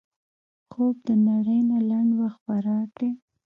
خوب 0.71 0.95
د 1.07 1.09
نړۍ 1.27 1.59
نه 1.71 1.77
لنډ 1.89 2.11
وخت 2.21 2.39
فرار 2.45 2.87
دی 2.99 3.09